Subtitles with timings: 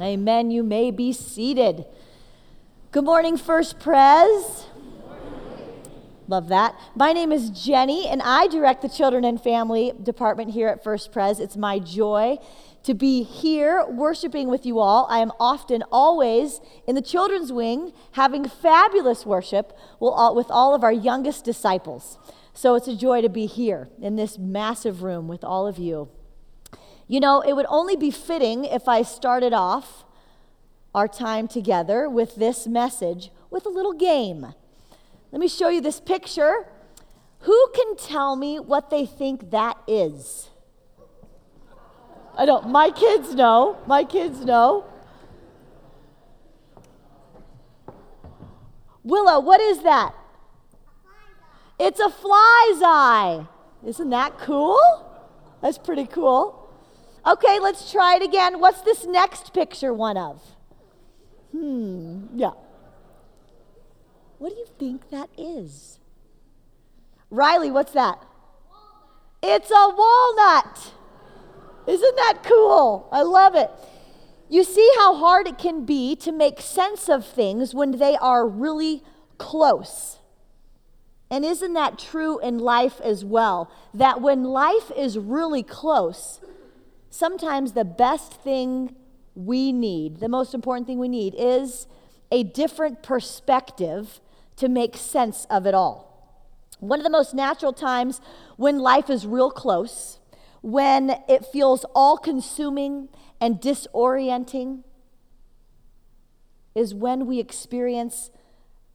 [0.00, 0.50] Amen.
[0.50, 1.86] You may be seated.
[2.92, 4.66] Good morning, First Pres.
[6.28, 6.78] Love that.
[6.94, 11.12] My name is Jenny, and I direct the Children and Family Department here at First
[11.12, 11.40] Pres.
[11.40, 12.36] It's my joy
[12.82, 15.06] to be here worshiping with you all.
[15.08, 20.92] I am often, always in the children's wing having fabulous worship with all of our
[20.92, 22.18] youngest disciples.
[22.52, 26.10] So it's a joy to be here in this massive room with all of you.
[27.08, 30.04] You know, it would only be fitting if I started off
[30.94, 34.54] our time together with this message with a little game.
[35.30, 36.66] Let me show you this picture.
[37.40, 40.48] Who can tell me what they think that is?
[42.36, 43.78] I don't, my kids know.
[43.86, 44.84] My kids know.
[49.04, 50.14] Willow, what is that?
[51.78, 53.46] It's a fly's eye.
[53.86, 54.80] Isn't that cool?
[55.62, 56.65] That's pretty cool.
[57.26, 58.60] Okay, let's try it again.
[58.60, 60.40] What's this next picture one of?
[61.50, 62.52] Hmm, yeah.
[64.38, 65.98] What do you think that is?
[67.30, 68.18] Riley, what's that?
[68.18, 69.62] Walnut.
[69.62, 70.92] It's a walnut.
[71.86, 73.08] Isn't that cool?
[73.10, 73.70] I love it.
[74.48, 78.46] You see how hard it can be to make sense of things when they are
[78.46, 79.02] really
[79.38, 80.18] close.
[81.28, 83.70] And isn't that true in life as well?
[83.92, 86.40] That when life is really close,
[87.16, 88.94] sometimes the best thing
[89.34, 91.86] we need, the most important thing we need, is
[92.30, 94.20] a different perspective
[94.56, 96.06] to make sense of it all.
[96.78, 98.20] One of the most natural times
[98.56, 100.18] when life is real close,
[100.62, 103.08] when it feels all consuming
[103.40, 104.82] and disorienting,
[106.74, 108.30] is when we experience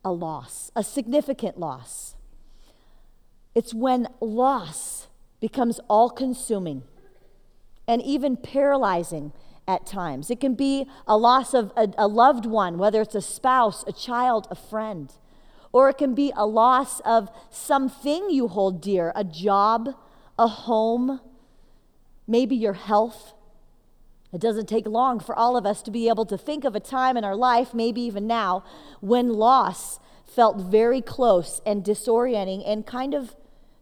[0.06, 2.16] a loss, a significant loss.
[3.56, 5.08] It's when loss
[5.40, 6.84] becomes all consuming
[7.88, 9.34] and even paralyzing
[9.68, 10.30] at times.
[10.30, 13.94] It can be a loss of a, a, loved one, whether it's a spouse, a
[13.94, 15.14] child, a friend.
[15.72, 19.90] Or it can be a loss of something you hold dear a job,
[20.38, 21.22] a home,
[22.28, 23.34] maybe your health.
[24.34, 26.80] It doesn't take long for all of us to be able to think of a
[26.80, 28.64] time in our life, maybe even now,
[29.00, 33.36] when loss felt very close and disorienting and kind of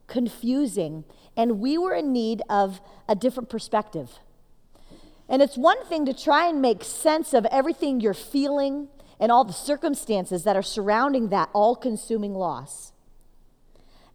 [0.08, 1.06] confusing
[1.40, 4.20] and we were in need of a different perspective.
[5.30, 8.90] And it's one thing to try and make sense of everything you're feeling
[9.22, 12.92] and all the circumstances that are surrounding that all consuming loss.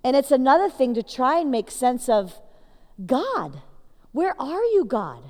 [0.05, 2.35] And it's another thing to try and make sense of
[3.07, 3.63] God.
[4.13, 5.23] Where are you, God?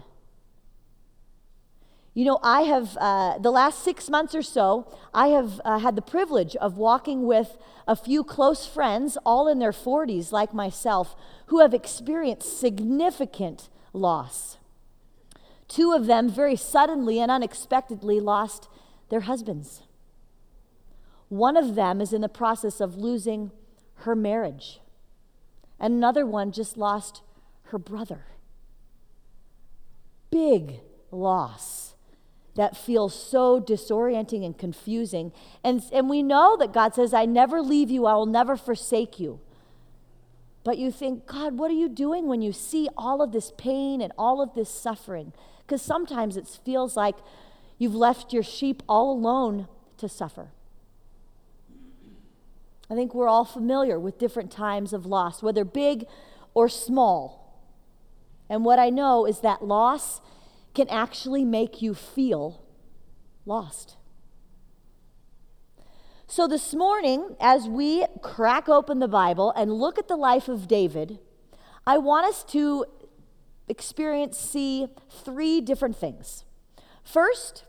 [2.14, 5.96] You know, I have, uh, the last six months or so, I have uh, had
[5.96, 7.58] the privilege of walking with
[7.88, 11.16] a few close friends, all in their 40s, like myself,
[11.46, 14.58] who have experienced significant loss.
[15.66, 18.68] Two of them very suddenly and unexpectedly lost
[19.08, 19.82] their husbands.
[21.28, 23.50] One of them is in the process of losing
[23.98, 24.78] her marriage,
[25.80, 27.22] and another one just lost
[27.64, 28.26] her brother.
[30.30, 30.80] Big
[31.10, 31.93] loss
[32.54, 35.32] that feels so disorienting and confusing.
[35.62, 39.18] And, and we know that God says, I never leave you, I will never forsake
[39.18, 39.40] you.
[40.62, 44.00] But you think, God, what are you doing when you see all of this pain
[44.00, 45.32] and all of this suffering?
[45.58, 47.16] Because sometimes it feels like
[47.76, 50.48] you've left your sheep all alone to suffer.
[52.90, 56.06] I think we're all familiar with different times of loss, whether big
[56.54, 57.60] or small.
[58.48, 60.20] And what I know is that loss
[60.74, 62.62] can actually make you feel
[63.46, 63.96] lost.
[66.26, 70.66] So, this morning, as we crack open the Bible and look at the life of
[70.66, 71.18] David,
[71.86, 72.86] I want us to
[73.68, 76.44] experience, see three different things.
[77.04, 77.64] First,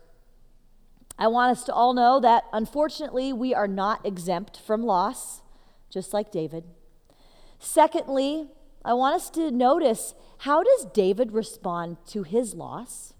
[1.20, 5.42] I want us to all know that unfortunately we are not exempt from loss,
[5.90, 6.64] just like David.
[7.60, 8.48] Secondly,
[8.86, 13.14] I want us to notice how does David respond to his loss?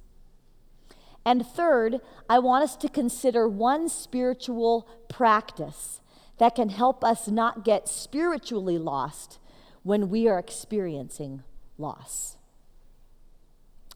[1.26, 6.02] And third, I want us to consider one spiritual practice
[6.38, 9.40] that can help us not get spiritually lost
[9.82, 11.42] when we are experiencing
[11.80, 12.38] loss.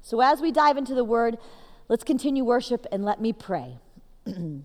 [0.02, 1.38] So, as we dive into the word,
[1.88, 3.78] let's continue worship and let me pray.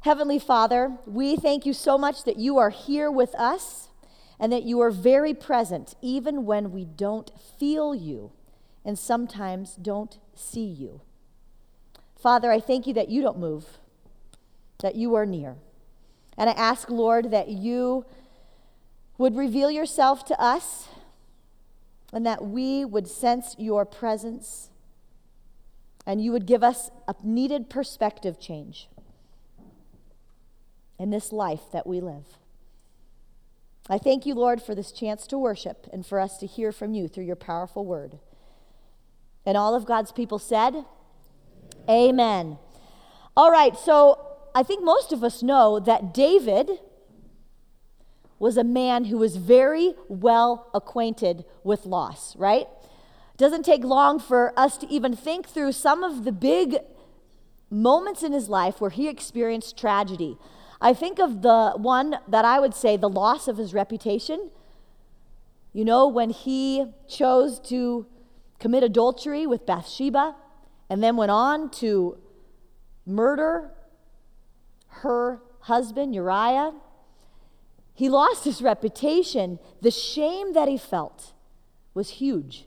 [0.00, 3.88] Heavenly Father, we thank you so much that you are here with us
[4.42, 7.30] and that you are very present even when we don't
[7.60, 8.32] feel you
[8.84, 11.00] and sometimes don't see you.
[12.16, 13.78] Father, I thank you that you don't move,
[14.80, 15.58] that you are near.
[16.36, 18.04] And I ask, Lord, that you
[19.16, 20.88] would reveal yourself to us
[22.12, 24.70] and that we would sense your presence
[26.04, 28.88] and you would give us a needed perspective change
[30.98, 32.41] in this life that we live.
[33.88, 36.94] I thank you, Lord, for this chance to worship and for us to hear from
[36.94, 38.18] you through your powerful word.
[39.44, 40.84] And all of God's people said,
[41.88, 42.58] Amen.
[43.36, 44.24] All right, so
[44.54, 46.70] I think most of us know that David
[48.38, 52.66] was a man who was very well acquainted with loss, right?
[53.36, 56.76] Doesn't take long for us to even think through some of the big
[57.70, 60.36] moments in his life where he experienced tragedy.
[60.82, 64.50] I think of the one that I would say the loss of his reputation.
[65.72, 68.06] You know, when he chose to
[68.58, 70.34] commit adultery with Bathsheba
[70.90, 72.18] and then went on to
[73.06, 73.70] murder
[74.88, 76.72] her husband, Uriah.
[77.94, 79.60] He lost his reputation.
[79.82, 81.32] The shame that he felt
[81.94, 82.66] was huge.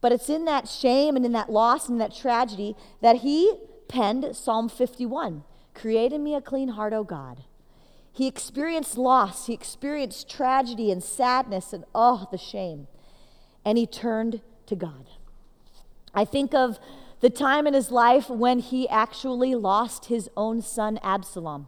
[0.00, 3.54] But it's in that shame and in that loss and that tragedy that he
[3.88, 5.42] penned Psalm 51
[5.74, 7.42] Create in me a clean heart, O God.
[8.12, 12.86] He experienced loss, he experienced tragedy and sadness and oh, the shame.
[13.64, 15.08] And he turned to God.
[16.14, 16.78] I think of
[17.20, 21.66] the time in his life when he actually lost his own son Absalom.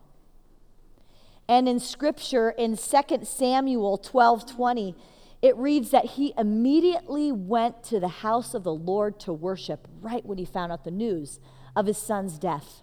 [1.49, 4.95] And in scripture in 2 Samuel 12:20,
[5.43, 10.25] it reads that he immediately went to the house of the Lord to worship right
[10.25, 11.41] when he found out the news
[11.75, 12.83] of his son's death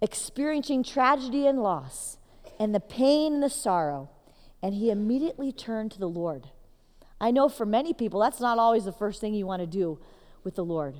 [0.00, 2.18] experiencing tragedy and loss
[2.58, 4.10] and the pain and the sorrow,
[4.62, 6.48] and he immediately turned to the Lord.
[7.20, 9.98] I know for many people, that's not always the first thing you want to do
[10.44, 10.96] with the Lord.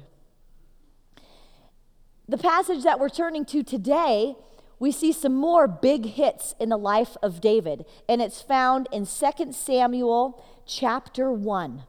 [2.28, 4.36] The passage that we're turning to today,
[4.78, 9.06] we see some more big hits in the life of David, and it's found in
[9.06, 11.82] 2 Samuel chapter 1.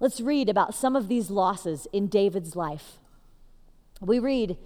[0.00, 2.98] Let's read about some of these losses in David's life.
[4.00, 4.56] We read,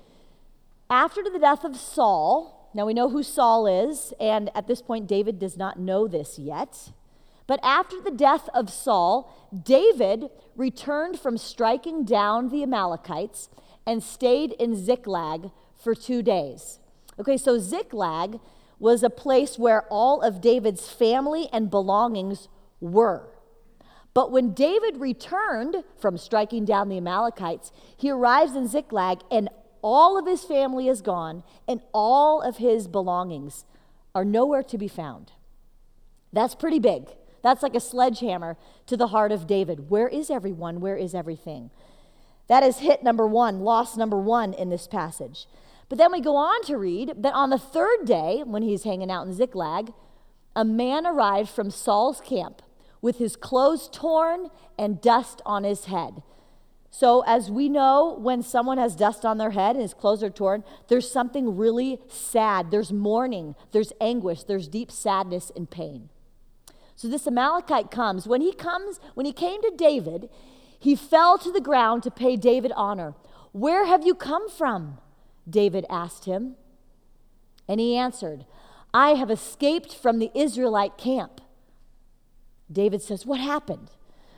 [0.94, 5.08] after the death of Saul, now we know who Saul is, and at this point,
[5.08, 6.92] David does not know this yet.
[7.48, 13.50] But after the death of Saul, David returned from striking down the Amalekites
[13.84, 16.78] and stayed in Ziklag for two days.
[17.18, 18.38] Okay, so Ziklag
[18.78, 22.48] was a place where all of David's family and belongings
[22.80, 23.30] were.
[24.14, 29.48] But when David returned from striking down the Amalekites, he arrives in Ziklag and
[29.84, 33.66] all of his family is gone, and all of his belongings
[34.14, 35.32] are nowhere to be found.
[36.32, 37.10] That's pretty big.
[37.42, 39.90] That's like a sledgehammer to the heart of David.
[39.90, 40.80] Where is everyone?
[40.80, 41.70] Where is everything?
[42.48, 45.46] That is hit number one, loss number one in this passage.
[45.90, 49.10] But then we go on to read that on the third day, when he's hanging
[49.10, 49.92] out in Ziklag,
[50.56, 52.62] a man arrived from Saul's camp
[53.02, 54.48] with his clothes torn
[54.78, 56.22] and dust on his head.
[56.96, 60.30] So, as we know, when someone has dust on their head and his clothes are
[60.30, 62.70] torn, there's something really sad.
[62.70, 66.08] There's mourning, there's anguish, there's deep sadness and pain.
[66.94, 68.28] So, this Amalekite comes.
[68.28, 70.30] When he comes, when he came to David,
[70.78, 73.14] he fell to the ground to pay David honor.
[73.50, 74.98] Where have you come from?
[75.50, 76.54] David asked him.
[77.66, 78.46] And he answered,
[78.92, 81.40] I have escaped from the Israelite camp.
[82.70, 83.90] David says, What happened?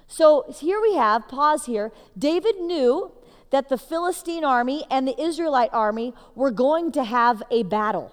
[0.08, 1.92] So here we have, pause here.
[2.16, 3.12] David knew
[3.50, 8.12] that the Philistine army and the Israelite army were going to have a battle.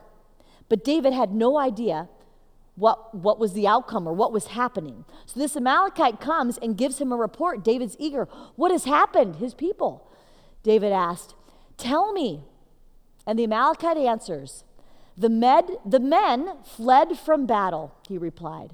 [0.70, 2.10] But David had no idea
[2.75, 5.06] what, what was the outcome or what was happening.
[5.25, 7.63] So this Amalekite comes and gives him a report.
[7.63, 8.27] David's eager.
[8.56, 9.36] What has happened?
[9.36, 10.10] His people.
[10.63, 11.36] David asked,
[11.77, 12.44] Tell me.
[13.25, 14.63] And the Amalekite answers,
[15.18, 18.72] the, med, the men fled from battle, he replied.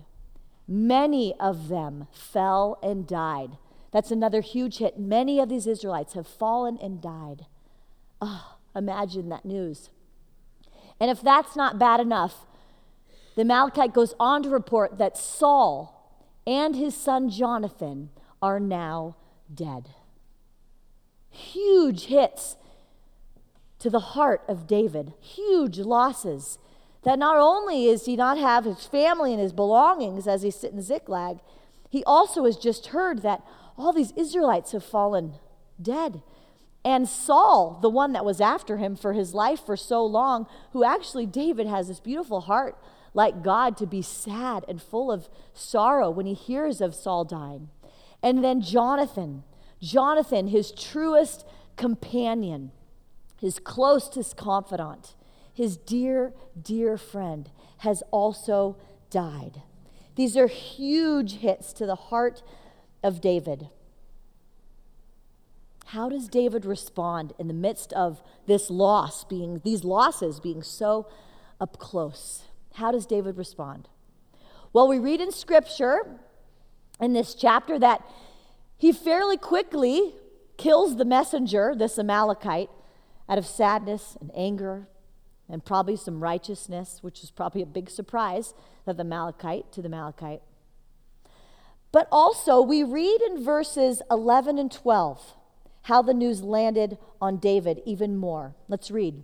[0.71, 3.57] Many of them fell and died.
[3.89, 4.99] That's another huge hit.
[4.99, 7.47] Many of these Israelites have fallen and died.
[8.21, 9.89] Oh, imagine that news.
[10.99, 12.45] And if that's not bad enough,
[13.35, 19.15] the Amalekite goes on to report that Saul and his son Jonathan are now
[19.51, 19.89] dead.
[21.31, 22.57] Huge hits
[23.79, 26.59] to the heart of David, huge losses
[27.03, 30.73] that not only is he not have his family and his belongings as he sit
[30.73, 31.39] in Ziklag,
[31.89, 33.41] he also has just heard that
[33.77, 35.33] all these Israelites have fallen
[35.81, 36.21] dead.
[36.83, 40.83] And Saul, the one that was after him for his life for so long, who
[40.83, 42.77] actually David has this beautiful heart
[43.13, 47.69] like God to be sad and full of sorrow when he hears of Saul dying.
[48.21, 49.43] And then Jonathan,
[49.81, 52.71] Jonathan, his truest companion,
[53.39, 55.15] his closest confidant
[55.59, 57.49] his dear, dear friend,
[57.79, 58.77] has also
[59.09, 59.61] died.
[60.15, 62.41] These are huge hits to the heart
[63.03, 63.67] of David.
[65.87, 71.07] how does David respond in the midst of this loss being, these losses being so
[71.59, 72.43] up close?
[72.75, 73.89] How does David respond?
[74.71, 76.19] Well, we read in scripture
[77.01, 78.01] in this chapter that
[78.77, 80.13] he fairly quickly
[80.55, 82.69] kills the messenger, this Amalekite,
[83.27, 84.87] out of sadness and anger
[85.49, 88.53] and probably some righteousness, which is probably a big surprise
[88.85, 90.41] that the Amalekite to the Amalekite.
[91.91, 95.33] But also, we read in verses 11 and 12
[95.83, 98.53] how the news landed on David even more.
[98.67, 99.23] Let's read.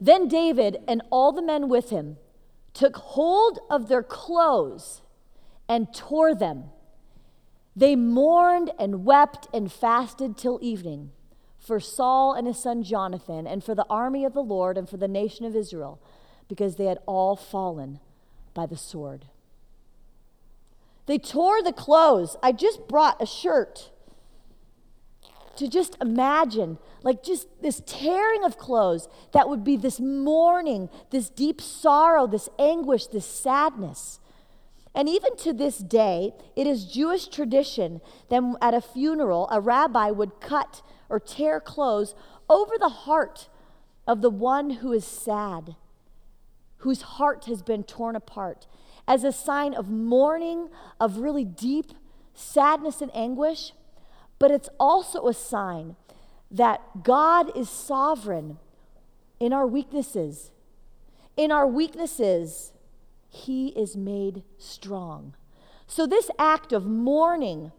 [0.00, 2.16] Then David and all the men with him
[2.72, 5.02] took hold of their clothes
[5.68, 6.64] and tore them.
[7.76, 11.10] They mourned and wept and fasted till evening
[11.64, 14.98] for Saul and his son Jonathan, and for the army of the Lord, and for
[14.98, 15.98] the nation of Israel,
[16.46, 18.00] because they had all fallen
[18.52, 19.24] by the sword.
[21.06, 22.36] They tore the clothes.
[22.42, 23.90] I just brought a shirt
[25.56, 31.30] to just imagine, like just this tearing of clothes that would be this mourning, this
[31.30, 34.20] deep sorrow, this anguish, this sadness.
[34.94, 40.10] And even to this day, it is Jewish tradition that at a funeral, a rabbi
[40.10, 42.14] would cut or tear clothes
[42.48, 43.48] over the heart
[44.06, 45.76] of the one who is sad,
[46.78, 48.66] whose heart has been torn apart,
[49.06, 50.68] as a sign of mourning,
[51.00, 51.92] of really deep
[52.34, 53.72] sadness and anguish
[54.38, 55.96] but it's also a sign
[56.50, 58.58] that God is sovereign
[59.40, 60.50] in our weaknesses.
[61.36, 62.72] In our weaknesses,
[63.28, 65.34] He is made strong.
[65.86, 67.72] So, this act of mourning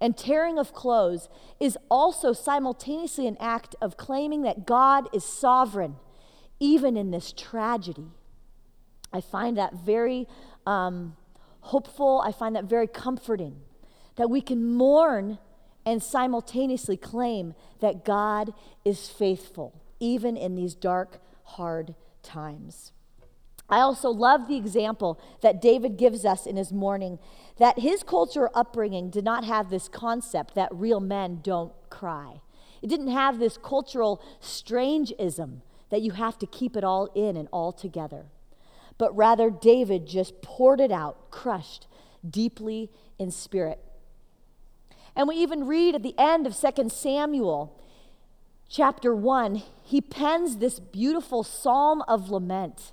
[0.00, 1.28] and tearing of clothes
[1.58, 5.96] is also simultaneously an act of claiming that God is sovereign,
[6.58, 8.08] even in this tragedy.
[9.12, 10.26] I find that very
[10.66, 11.16] um,
[11.60, 12.22] hopeful.
[12.24, 13.60] I find that very comforting
[14.16, 15.38] that we can mourn
[15.84, 18.52] and simultaneously claim that God
[18.84, 22.92] is faithful, even in these dark, hard times.
[23.70, 27.18] I also love the example that David gives us in his mourning
[27.58, 32.40] that his culture upbringing did not have this concept that real men don't cry.
[32.82, 35.60] It didn't have this cultural strangeism
[35.90, 38.26] that you have to keep it all in and all together.
[38.96, 41.86] But rather, David just poured it out, crushed
[42.28, 43.78] deeply in spirit.
[45.14, 47.78] And we even read at the end of 2 Samuel
[48.68, 52.92] chapter 1, he pens this beautiful psalm of lament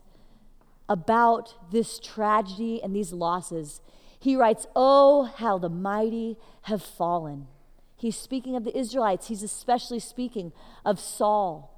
[0.89, 3.81] about this tragedy and these losses.
[4.19, 7.47] He writes, Oh, how the mighty have fallen.
[7.95, 10.51] He's speaking of the Israelites, he's especially speaking
[10.85, 11.73] of Saul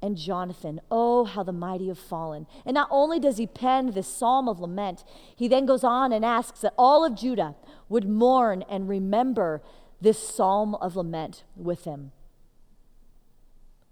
[0.00, 0.80] and Jonathan.
[0.90, 2.46] Oh, how the mighty have fallen.
[2.64, 5.04] And not only does he pen this psalm of lament,
[5.34, 7.56] he then goes on and asks that all of Judah
[7.88, 9.62] would mourn and remember
[10.00, 12.12] this psalm of lament with him.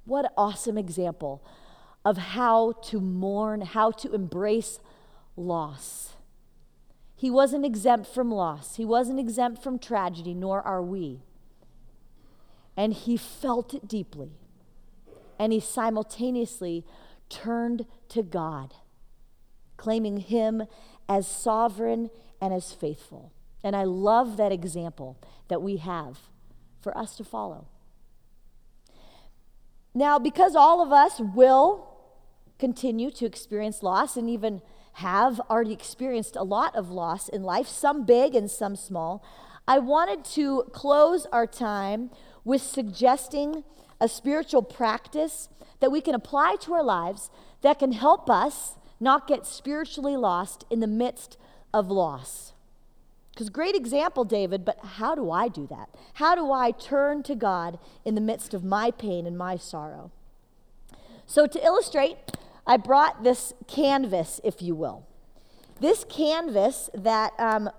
[0.04, 1.42] What awesome example
[2.04, 4.78] of how to mourn, how to embrace
[5.36, 6.14] loss.
[7.16, 11.22] He wasn't exempt from loss, he wasn't exempt from tragedy, nor are we.
[12.76, 14.32] And he felt it deeply
[15.38, 16.84] and he simultaneously
[17.28, 18.74] turned to God,
[19.76, 20.64] claiming him
[21.08, 23.32] as sovereign and as faithful.
[23.62, 25.18] And I love that example
[25.48, 26.18] that we have
[26.80, 27.66] for us to follow.
[29.94, 31.93] Now, because all of us will
[32.64, 34.62] continue to experience loss and even
[34.94, 39.22] have already experienced a lot of loss in life, some big and some small,
[39.68, 42.10] I wanted to close our time
[42.42, 43.64] with suggesting
[44.00, 47.28] a spiritual practice that we can apply to our lives
[47.60, 51.36] that can help us not get spiritually lost in the midst
[51.74, 52.54] of loss.
[53.34, 55.90] Because, great example, David, but how do I do that?
[56.14, 60.12] How do I turn to God in the midst of my pain and my sorrow?
[61.26, 62.16] So, to illustrate,
[62.66, 65.06] I brought this canvas, if you will.
[65.80, 67.70] This canvas that um,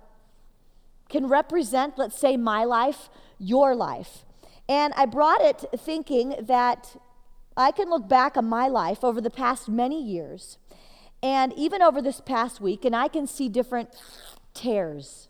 [1.10, 4.26] can represent, let's say, my life, your life.
[4.68, 6.96] And I brought it thinking that
[7.58, 10.58] I can look back on my life over the past many years
[11.24, 13.90] and even over this past week, and I can see different
[14.54, 15.28] tears,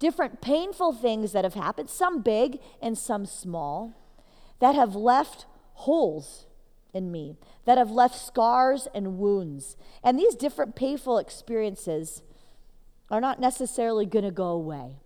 [0.00, 3.94] different painful things that have happened, some big and some small,
[4.58, 6.46] that have left holes
[6.92, 9.76] in me, that have left scars and wounds.
[10.02, 12.22] And these different painful experiences
[13.10, 14.96] are not necessarily going to go away.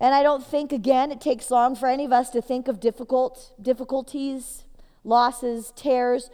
[0.00, 2.80] And I don't think, again, it takes long for any of us to think of
[2.80, 4.64] difficult difficulties,
[5.04, 6.30] losses, tears,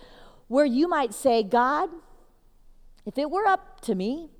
[0.48, 1.90] where you might say, God,
[3.06, 4.30] if it were up to me,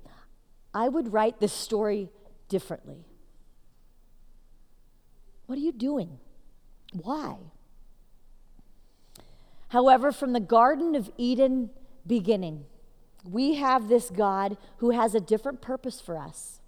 [0.73, 2.09] I would write this story
[2.49, 3.05] differently.
[5.45, 6.19] What are you doing?
[6.93, 7.37] Why?
[9.71, 11.69] However, from the Garden of Eden
[12.05, 12.65] beginning,
[13.23, 16.59] we have this God who has a different purpose for us.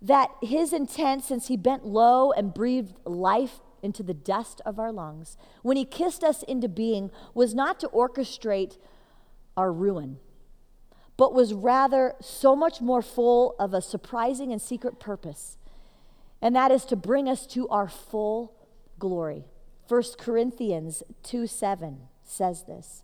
[0.00, 4.92] That his intent, since he bent low and breathed life into the dust of our
[4.92, 8.78] lungs, when he kissed us into being, was not to orchestrate
[9.56, 10.18] our ruin,
[11.16, 15.58] but was rather so much more full of a surprising and secret purpose.
[16.40, 18.54] And that is to bring us to our full
[19.00, 19.46] glory.
[19.90, 23.02] 1 Corinthians 2 7 says this.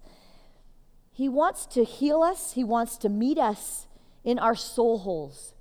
[1.12, 3.88] He wants to heal us, He wants to meet us
[4.23, 5.55] in our soul holes.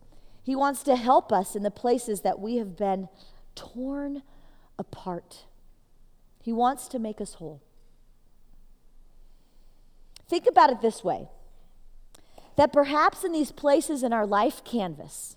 [0.43, 3.09] He wants to help us in the places that we have been
[3.55, 4.21] torn
[4.77, 5.45] apart.
[6.43, 7.63] He wants to make us whole.
[10.29, 11.29] Think about it this way
[12.55, 15.35] that perhaps in these places in our life canvas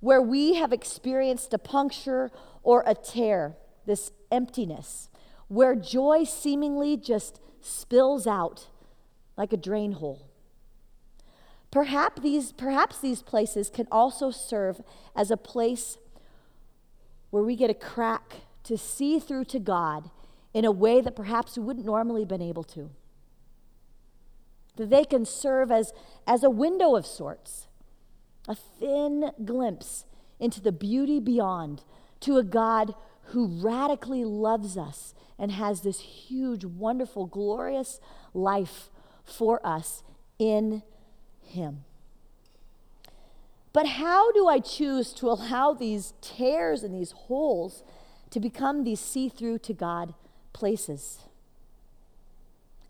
[0.00, 2.30] where we have experienced a puncture
[2.62, 5.10] or a tear, this emptiness,
[5.48, 8.68] where joy seemingly just spills out
[9.36, 10.28] like a drain hole.
[11.70, 14.80] Perhaps these, perhaps these places can also serve
[15.14, 15.98] as a place
[17.30, 20.10] where we get a crack to see through to God
[20.54, 22.90] in a way that perhaps we wouldn't normally have been able to.
[24.76, 25.92] That they can serve as,
[26.26, 27.68] as a window of sorts,
[28.48, 30.06] a thin glimpse
[30.38, 31.84] into the beauty beyond,
[32.20, 32.94] to a God
[33.26, 38.00] who radically loves us and has this huge, wonderful, glorious
[38.32, 38.90] life
[39.24, 40.02] for us
[40.38, 40.82] in
[41.42, 41.84] Him.
[43.72, 47.82] But how do I choose to allow these tears and these holes
[48.30, 50.14] to become these see through to God
[50.52, 51.18] places?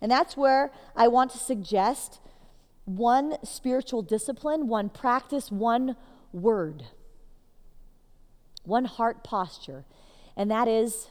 [0.01, 2.21] And that's where I want to suggest
[2.85, 5.97] one spiritual discipline, one practice, one
[6.33, 6.85] word,
[8.63, 9.85] one heart posture,
[10.37, 11.09] and that is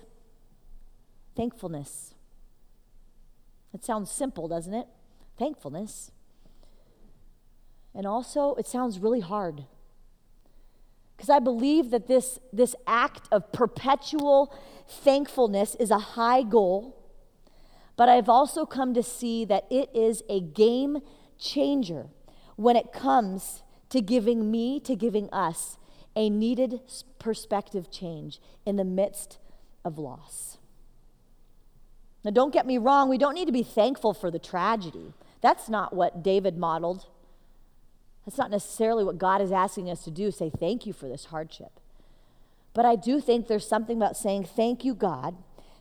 [1.35, 2.13] thankfulness.
[3.73, 4.87] It sounds simple, doesn't it?
[5.37, 6.11] Thankfulness.
[7.93, 9.65] And also, it sounds really hard.
[11.15, 14.53] Because I believe that this, this act of perpetual
[14.87, 17.01] thankfulness is a high goal,
[17.95, 20.99] but I've also come to see that it is a game
[21.37, 22.07] changer
[22.57, 25.77] when it comes to giving me, to giving us,
[26.15, 26.81] a needed
[27.19, 29.37] perspective change in the midst
[29.83, 30.57] of loss.
[32.23, 35.13] Now, don't get me wrong, we don't need to be thankful for the tragedy.
[35.41, 37.05] That's not what David modeled.
[38.25, 41.25] That's not necessarily what God is asking us to do, say thank you for this
[41.25, 41.79] hardship.
[42.73, 45.35] But I do think there's something about saying thank you, God,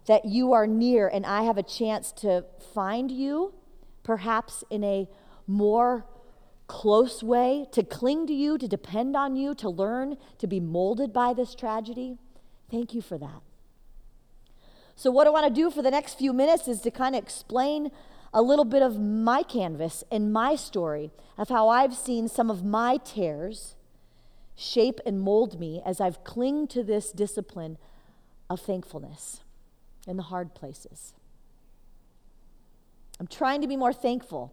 [0.07, 2.45] that you are near and I have a chance to
[2.75, 3.55] find you,
[4.03, 5.09] perhaps in a
[5.47, 6.07] more
[6.67, 11.13] close way, to cling to you, to depend on you, to learn to be molded
[11.13, 12.17] by this tragedy.
[12.71, 13.43] Thank you for that.
[14.97, 17.23] So, what I want to do for the next few minutes is to kind of
[17.23, 17.91] explain
[18.33, 22.65] a little bit of my canvas and my story of how I've seen some of
[22.65, 23.75] my tears
[24.57, 27.77] shape and mold me as I've clung to this discipline
[28.49, 29.41] of thankfulness
[30.07, 31.13] in the hard places.
[33.19, 34.53] I'm trying to be more thankful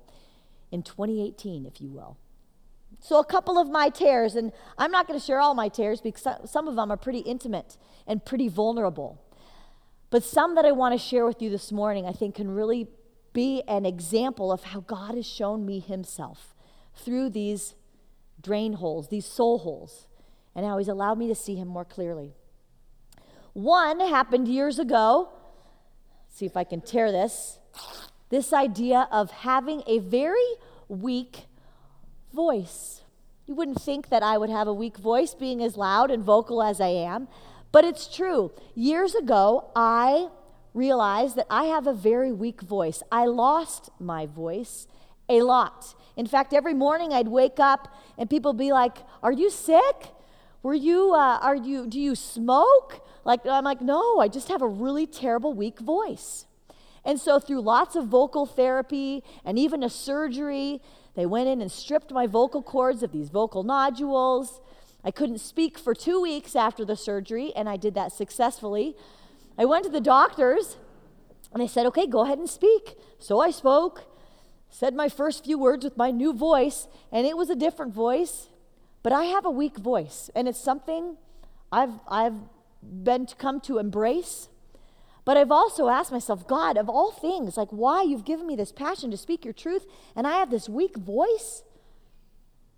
[0.71, 2.17] in 2018, if you will.
[2.99, 6.01] So, a couple of my tears, and I'm not going to share all my tears
[6.01, 9.21] because some of them are pretty intimate and pretty vulnerable.
[10.09, 12.87] But some that I want to share with you this morning, I think, can really
[13.33, 16.53] be an example of how God has shown me Himself
[16.93, 17.75] through these
[18.41, 20.07] drain holes, these soul holes,
[20.53, 22.33] and how He's allowed me to see Him more clearly.
[23.53, 25.29] One happened years ago.
[26.25, 27.59] Let's see if I can tear this.
[28.31, 30.55] This idea of having a very
[30.87, 31.47] weak
[32.33, 33.01] voice.
[33.45, 36.63] You wouldn't think that I would have a weak voice being as loud and vocal
[36.63, 37.27] as I am.
[37.73, 38.53] But it's true.
[38.73, 40.29] Years ago, I
[40.73, 43.03] realized that I have a very weak voice.
[43.11, 44.87] I lost my voice
[45.27, 45.93] a lot.
[46.15, 50.13] In fact, every morning I'd wake up and people be like, "Are you sick?
[50.63, 51.13] Were you?
[51.13, 51.85] Uh, are you?
[51.85, 56.45] Do you smoke?" Like I'm like, "No, I just have a really terrible weak voice."
[57.03, 60.81] And so, through lots of vocal therapy and even a surgery,
[61.15, 64.61] they went in and stripped my vocal cords of these vocal nodules.
[65.03, 68.95] I couldn't speak for two weeks after the surgery, and I did that successfully.
[69.57, 70.77] I went to the doctors,
[71.51, 72.95] and they said, okay, go ahead and speak.
[73.19, 74.03] So I spoke,
[74.69, 78.47] said my first few words with my new voice, and it was a different voice,
[79.03, 81.17] but I have a weak voice, and it's something
[81.71, 82.35] I've, I've
[82.81, 84.49] been to come to embrace.
[85.31, 88.73] But I've also asked myself, God, of all things, like why you've given me this
[88.73, 91.63] passion to speak your truth, and I have this weak voice?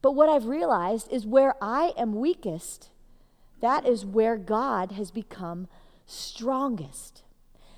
[0.04, 2.92] But what I've realized is where I am weakest,
[3.60, 5.68] that is where God has become
[6.06, 7.24] strongest.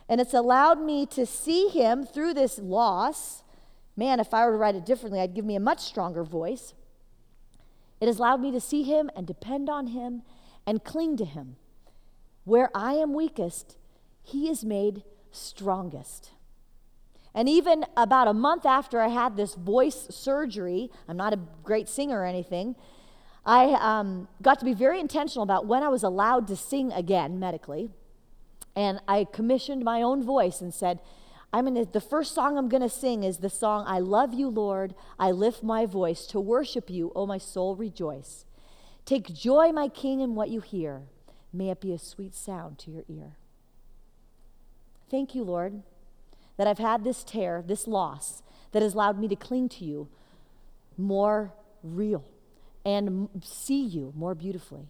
[0.09, 3.43] And it's allowed me to see him through this loss.
[3.95, 6.73] Man, if I were to write it differently, I'd give me a much stronger voice.
[8.01, 10.23] It has allowed me to see him and depend on him
[10.67, 11.55] and cling to him.
[12.43, 13.77] Where I am weakest,
[14.25, 16.31] he is made strongest.
[17.33, 21.87] And even about a month after I had this voice surgery, I'm not a great
[21.87, 22.75] singer or anything,
[23.45, 27.39] I um, got to be very intentional about when I was allowed to sing again
[27.39, 27.91] medically.
[28.75, 30.99] And I commissioned my own voice and said,
[31.53, 34.49] I'm gonna, the first song I'm going to sing is the song, I Love You,
[34.49, 34.95] Lord.
[35.19, 38.45] I lift my voice to worship you, O my soul, rejoice.
[39.05, 41.03] Take joy, my King, in what you hear.
[41.53, 43.37] May it be a sweet sound to your ear.
[45.09, 45.83] Thank you, Lord,
[46.57, 48.41] that I've had this tear, this loss,
[48.71, 50.09] that has allowed me to cling to you
[50.97, 52.25] more real
[52.83, 54.89] and see you more beautifully.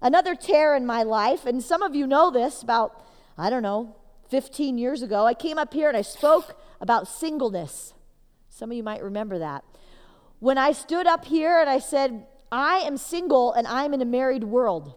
[0.00, 3.02] Another tear in my life, and some of you know this, about,
[3.38, 3.96] I don't know,
[4.30, 7.94] 15 years ago, I came up here and I spoke about singleness.
[8.50, 9.64] Some of you might remember that.
[10.38, 14.06] When I stood up here and I said, I am single and I'm in a
[14.06, 14.94] married world,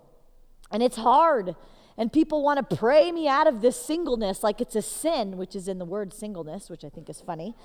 [0.71, 1.55] and it's hard.
[1.99, 5.53] And people want to pray me out of this singleness like it's a sin, which
[5.53, 7.55] is in the word singleness, which I think is funny.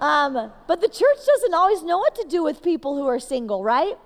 [0.00, 3.62] Um, but the church doesn't always know what to do with people who are single,
[3.62, 3.98] right?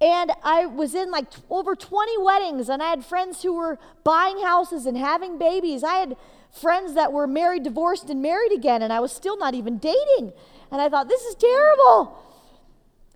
[0.00, 3.78] And I was in like t- over 20 weddings, and I had friends who were
[4.02, 5.84] buying houses and having babies.
[5.84, 6.16] I had
[6.50, 10.32] friends that were married, divorced, and married again, and I was still not even dating.
[10.70, 12.18] And I thought, this is terrible.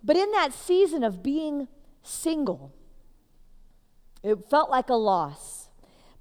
[0.03, 1.67] But in that season of being
[2.03, 2.71] single,
[4.21, 5.60] it felt like a loss.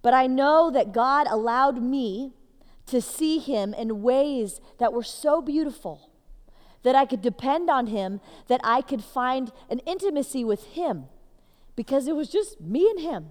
[0.02, 2.32] But I know that God allowed me
[2.86, 6.10] to see him in ways that were so beautiful
[6.82, 11.04] that I could depend on him, that I could find an intimacy with him
[11.76, 13.30] because it was just me and him.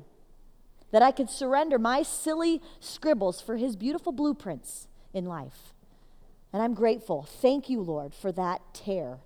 [0.92, 5.74] That I could surrender my silly scribbles for his beautiful blueprints in life.
[6.52, 7.24] And I'm grateful.
[7.24, 9.20] Thank you, Lord, for that tear.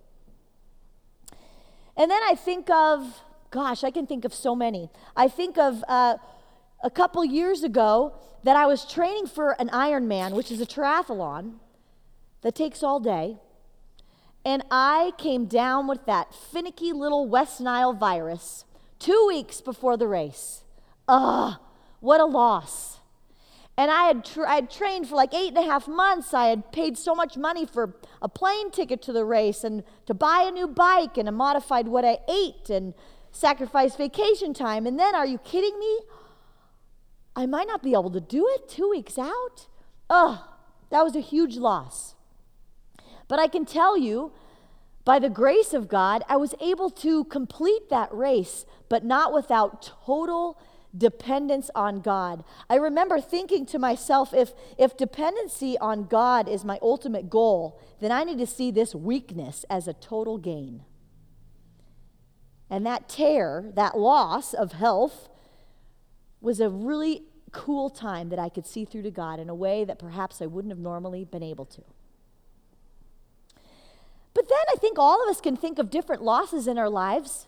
[1.95, 4.89] And then I think of, gosh, I can think of so many.
[5.15, 6.17] I think of uh,
[6.83, 11.53] a couple years ago that I was training for an Ironman, which is a triathlon
[12.41, 13.37] that takes all day.
[14.45, 18.65] And I came down with that finicky little West Nile virus
[18.99, 20.63] two weeks before the race.
[21.07, 21.55] Ugh,
[22.01, 22.99] what a loss.
[23.77, 26.33] And I had, tra- I had trained for like eight and a half months.
[26.33, 30.13] I had paid so much money for a plane ticket to the race and to
[30.13, 32.93] buy a new bike and a modified what I ate and
[33.31, 34.85] sacrifice vacation time.
[34.85, 35.99] And then, are you kidding me?
[37.35, 39.67] I might not be able to do it two weeks out.
[40.09, 40.39] Ugh,
[40.89, 42.15] that was a huge loss.
[43.27, 44.31] But I can tell you,
[45.05, 49.81] by the grace of God, I was able to complete that race, but not without
[50.05, 50.57] total
[50.95, 52.43] dependence on God.
[52.69, 58.11] I remember thinking to myself if, if dependency on God is my ultimate goal, then
[58.11, 60.83] I need to see this weakness as a total gain.
[62.69, 65.29] And that tear, that loss of health,
[66.43, 69.85] was a really cool time that I could see through to God in a way
[69.85, 71.81] that perhaps I wouldn't have normally been able to.
[74.33, 77.47] But then I think all of us can think of different losses in our lives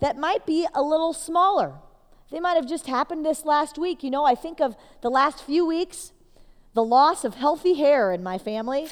[0.00, 1.74] that might be a little smaller.
[2.30, 4.02] They might have just happened this last week.
[4.02, 6.12] You know, I think of the last few weeks,
[6.74, 8.88] the loss of healthy hair in my family.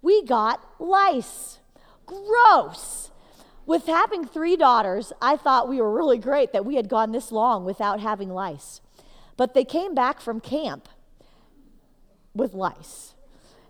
[0.00, 1.58] We got lice.
[2.06, 3.11] Gross.
[3.64, 7.30] With having three daughters, I thought we were really great that we had gone this
[7.30, 8.80] long without having lice.
[9.36, 10.88] But they came back from camp
[12.34, 13.14] with lice.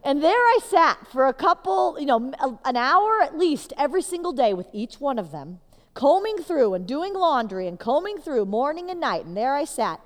[0.04, 2.32] And there I sat for a couple, you know,
[2.64, 5.60] an hour at least every single day with each one of them
[5.94, 9.24] combing through and doing laundry and combing through morning and night.
[9.24, 10.00] And there I sat.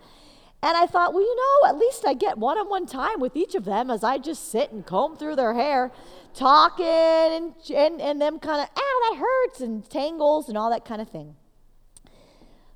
[0.63, 3.37] And I thought, well, you know, at least I get one on one time with
[3.37, 5.93] each of them as I just sit and comb through their hair,
[6.37, 10.85] talking and, and, and them kind of, ow, that hurts, and tangles and all that
[10.85, 11.35] kind of thing.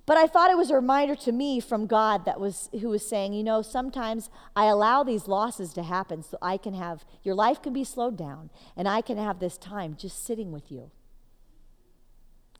[0.06, 3.08] But I thought it was a reminder to me from God that was who was
[3.08, 7.36] saying, you know, sometimes I allow these losses to happen so I can have your
[7.36, 10.90] life can be slowed down and I can have this time just sitting with you.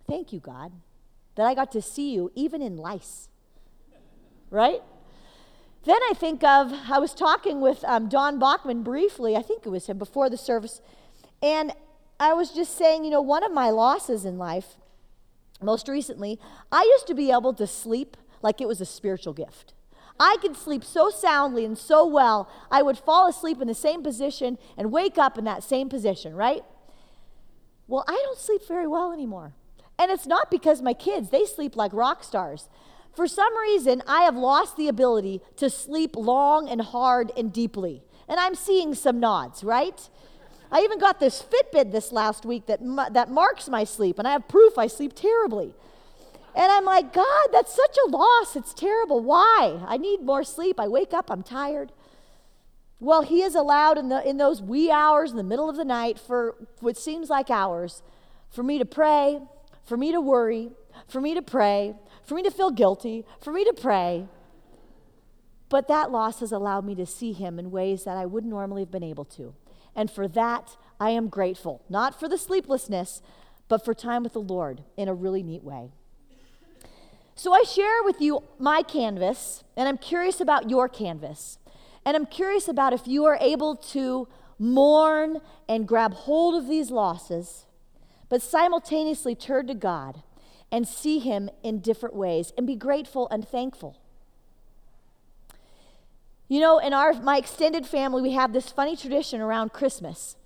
[0.07, 0.71] Thank you, God,
[1.35, 3.29] that I got to see you even in lice.
[4.49, 4.83] Right?
[5.85, 9.71] Then I think of, I was talking with um, Don Bachman briefly, I think it
[9.71, 10.83] was him before the service,
[11.43, 11.73] and
[12.19, 14.77] I was just saying, you know, one of my losses in life,
[15.63, 16.39] most recently,
[16.71, 19.73] I used to be able to sleep like it was a spiritual gift.
[20.19, 24.03] I could sleep so soundly and so well, I would fall asleep in the same
[24.03, 26.63] position and wake up in that same position, right?
[27.89, 29.55] Well, I don't sleep very well anymore.
[29.99, 32.69] And it's not because my kids, they sleep like rock stars.
[33.15, 38.03] For some reason, I have lost the ability to sleep long and hard and deeply.
[38.29, 40.09] And I'm seeing some nods, right?
[40.73, 42.81] I even got this Fitbit this last week that,
[43.13, 45.75] that marks my sleep, and I have proof I sleep terribly.
[46.55, 48.57] And I'm like, God, that's such a loss.
[48.57, 49.21] It's terrible.
[49.21, 49.81] Why?
[49.87, 50.79] I need more sleep.
[50.79, 51.93] I wake up, I'm tired.
[53.01, 55.85] Well, He is allowed in, the, in those wee hours in the middle of the
[55.85, 58.03] night for what seems like hours
[58.51, 59.41] for me to pray,
[59.85, 60.71] for me to worry,
[61.09, 61.95] for me to pray,
[62.31, 64.29] for me to feel guilty, for me to pray.
[65.69, 68.83] But that loss has allowed me to see Him in ways that I wouldn't normally
[68.83, 69.53] have been able to.
[69.97, 71.83] And for that, I am grateful.
[71.89, 73.21] Not for the sleeplessness,
[73.67, 75.91] but for time with the Lord in a really neat way.
[77.35, 81.59] So I share with you my canvas, and I'm curious about your canvas.
[82.05, 86.93] And I'm curious about if you are able to mourn and grab hold of these
[86.93, 87.67] losses,
[88.29, 90.23] but simultaneously turn to God
[90.73, 93.97] and see Him in different ways and be grateful and thankful.
[96.49, 100.37] You know, in our my extended family, we have this funny tradition around Christmas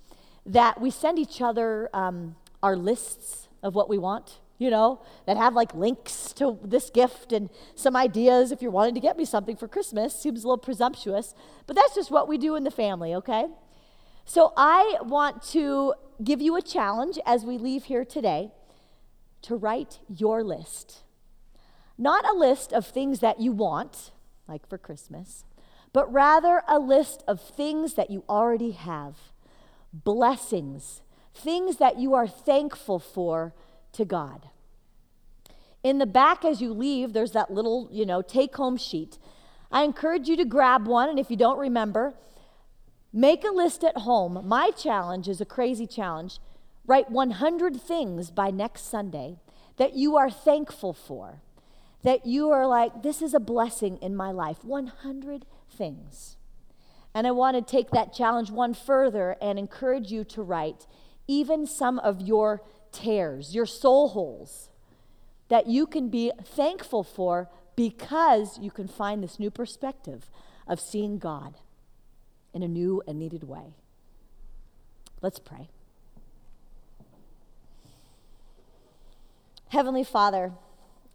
[0.44, 4.40] that we send each other um, our lists of what we want.
[4.56, 8.94] You know, that have like links to this gift and some ideas if you're wanting
[8.94, 10.14] to get me something for Christmas.
[10.14, 11.34] Seems a little presumptuous,
[11.66, 13.46] but that's just what we do in the family, okay?
[14.24, 18.52] So I want to give you a challenge as we leave here today
[19.44, 21.02] to write your list.
[21.96, 24.10] Not a list of things that you want,
[24.48, 25.44] like for Christmas,
[25.92, 29.16] but rather a list of things that you already have,
[29.92, 31.02] blessings,
[31.34, 33.54] things that you are thankful for
[33.92, 34.48] to God.
[35.82, 39.18] In the back, as you leave, there's that little, you know, take home sheet.
[39.70, 42.14] I encourage you to grab one, and if you don't remember,
[43.12, 44.40] make a list at home.
[44.46, 46.38] My challenge is a crazy challenge
[46.86, 49.38] Write 100 things by next Sunday
[49.76, 51.40] that you are thankful for,
[52.02, 54.62] that you are like, this is a blessing in my life.
[54.62, 56.36] 100 things.
[57.14, 60.86] And I want to take that challenge one further and encourage you to write
[61.26, 64.68] even some of your tears, your soul holes,
[65.48, 70.30] that you can be thankful for because you can find this new perspective
[70.66, 71.54] of seeing God
[72.52, 73.74] in a new and needed way.
[75.22, 75.68] Let's pray.
[79.74, 80.52] Heavenly Father,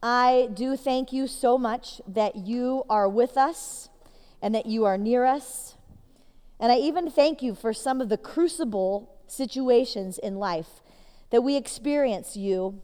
[0.02, 3.88] I do thank you so much that you are with us
[4.42, 5.76] and that you are near us.
[6.58, 10.82] And I even thank you for some of the crucible situations in life
[11.30, 12.82] that we experience you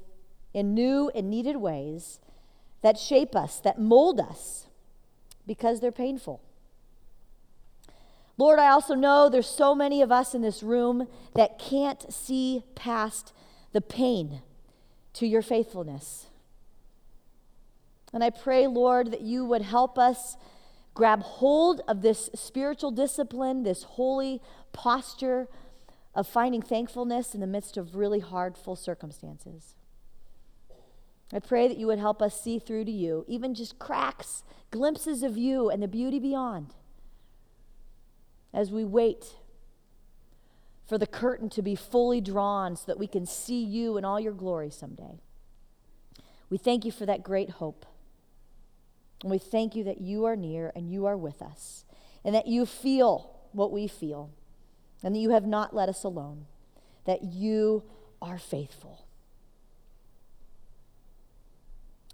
[0.54, 2.20] in new and needed ways
[2.80, 4.68] that shape us, that mold us,
[5.46, 6.40] because they're painful.
[8.38, 12.62] Lord, I also know there's so many of us in this room that can't see
[12.74, 13.34] past
[13.74, 14.40] the pain
[15.16, 16.26] to your faithfulness.
[18.12, 20.36] And I pray, Lord, that you would help us
[20.94, 24.40] grab hold of this spiritual discipline, this holy
[24.72, 25.48] posture
[26.14, 29.74] of finding thankfulness in the midst of really hard, full circumstances.
[31.32, 35.22] I pray that you would help us see through to you, even just cracks, glimpses
[35.22, 36.74] of you and the beauty beyond,
[38.54, 39.34] as we wait
[40.86, 44.20] for the curtain to be fully drawn so that we can see you in all
[44.20, 45.20] your glory someday.
[46.48, 47.84] We thank you for that great hope.
[49.22, 51.84] And we thank you that you are near and you are with us,
[52.24, 54.30] and that you feel what we feel,
[55.02, 56.46] and that you have not let us alone,
[57.04, 57.82] that you
[58.20, 59.06] are faithful.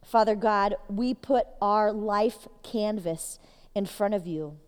[0.05, 3.39] Father God, we put our life canvas
[3.75, 4.59] in front of you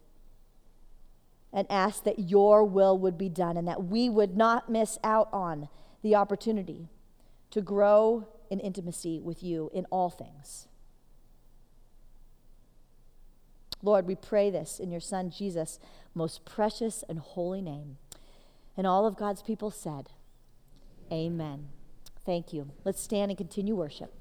[1.55, 5.29] and ask that your will would be done and that we would not miss out
[5.33, 5.69] on
[6.03, 6.88] the opportunity
[7.53, 10.67] to grow in intimacy with you in all things.
[13.83, 15.79] Lord, we pray this in your Son Jesus'
[16.14, 17.99] most precious and holy name.
[18.77, 20.09] And all of God's people said,
[21.12, 21.69] Amen.
[22.27, 22.71] Thank you.
[22.85, 24.12] Let's stand and continue worship.